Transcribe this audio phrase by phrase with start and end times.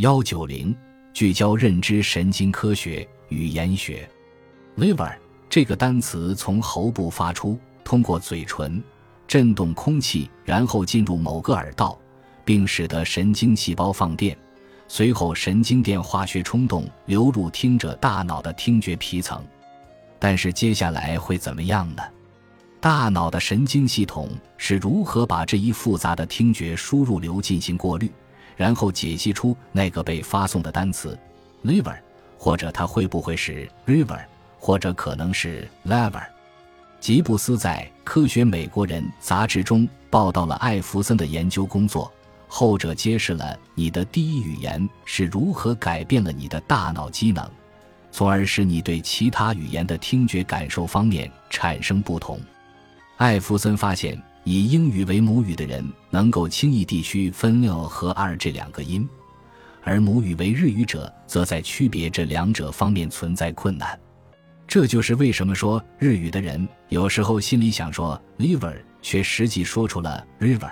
[0.00, 0.74] 幺九零
[1.12, 4.08] 聚焦认知神经科学语言学
[4.78, 5.12] ，liver
[5.50, 8.82] 这个单词从喉部发出，通过嘴唇
[9.28, 11.98] 震动空气，然后进入某个耳道，
[12.46, 14.34] 并使得神经细胞放电，
[14.88, 19.44] 随后神经电化学冲动流入听者大脑的听觉皮层。
[20.18, 22.02] 但是接下来会怎么样呢？
[22.80, 28.10] 大脑的神经系统是如何把这一复杂的听觉输入流进行过滤？
[28.56, 31.18] 然后解析出那个被发送的单词
[31.64, 31.96] ，liver，
[32.38, 34.18] 或者它会不会是 river，
[34.58, 36.22] 或者可能是 lever。
[37.00, 42.12] 吉布斯在《科学美国人》杂志中报道了艾弗森的研究工作，
[42.46, 47.48] 后者揭示了你的第一语言是如何改变了你的大脑机能，
[48.12, 52.38] 从而使你对其他语言的听觉感受方面产生不同。
[53.16, 54.20] 艾弗森发现。
[54.44, 59.08] 以英语为母语的人能够轻易地区分 “l” 和 “r” 这两个音，
[59.82, 63.98] 而母语为日语者则在区别这两者方面存在困难。
[64.66, 70.70] 这就是为什么说日语的人有时候心里想说 “liver”，却实际说出了 “river”，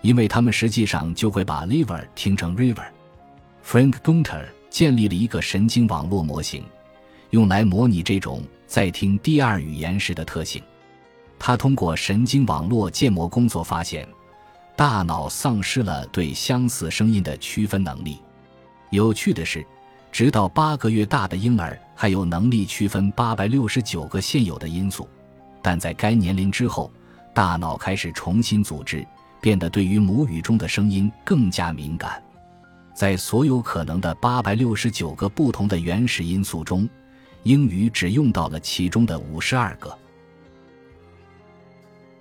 [0.00, 2.86] 因为他们实际上就会把 “liver” 听成 “river”。
[3.64, 6.64] Frank Gunter 建立了一个神经网络模型，
[7.30, 10.62] 用来模拟这种在听第二语言时的特性。
[11.38, 14.08] 他通过神经网络建模工作发现，
[14.74, 18.18] 大脑丧失了对相似声音的区分能力。
[18.90, 19.64] 有趣的是，
[20.10, 25.08] 直到八个月大的婴儿还有能力区分八百六十九个现有的因素，
[25.60, 26.90] 但在该年龄之后，
[27.34, 29.06] 大脑开始重新组织，
[29.40, 32.22] 变得对于母语中的声音更加敏感。
[32.94, 36.88] 在所有可能的八百六十九个不同的原始因素中，
[37.42, 39.96] 英语只用到了其中的五十二个。